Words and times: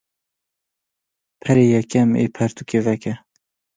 Perê 1.41 1.65
yekem 1.73 2.09
ê 2.23 2.25
pertûkê 2.35 2.79
veke. 2.85 3.13